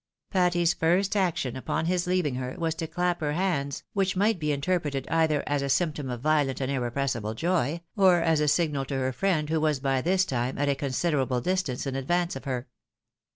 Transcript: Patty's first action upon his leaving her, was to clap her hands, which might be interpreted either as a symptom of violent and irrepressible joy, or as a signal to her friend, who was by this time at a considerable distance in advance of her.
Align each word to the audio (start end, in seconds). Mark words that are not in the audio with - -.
Patty's 0.31 0.73
first 0.73 1.15
action 1.15 1.55
upon 1.55 1.85
his 1.85 2.07
leaving 2.07 2.33
her, 2.33 2.55
was 2.57 2.73
to 2.73 2.87
clap 2.87 3.21
her 3.21 3.33
hands, 3.33 3.83
which 3.93 4.15
might 4.15 4.39
be 4.39 4.51
interpreted 4.51 5.07
either 5.09 5.43
as 5.45 5.61
a 5.61 5.69
symptom 5.69 6.09
of 6.09 6.21
violent 6.21 6.59
and 6.59 6.71
irrepressible 6.71 7.35
joy, 7.35 7.81
or 7.95 8.19
as 8.19 8.39
a 8.39 8.47
signal 8.47 8.85
to 8.85 8.97
her 8.97 9.13
friend, 9.13 9.51
who 9.51 9.61
was 9.61 9.79
by 9.79 10.01
this 10.01 10.25
time 10.25 10.57
at 10.57 10.69
a 10.69 10.73
considerable 10.73 11.39
distance 11.39 11.85
in 11.85 11.95
advance 11.95 12.35
of 12.35 12.45
her. 12.45 12.67